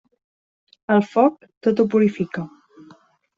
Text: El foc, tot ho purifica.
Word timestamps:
El 0.95 1.03
foc, 1.09 1.37
tot 1.67 1.83
ho 1.85 1.85
purifica. 1.95 2.47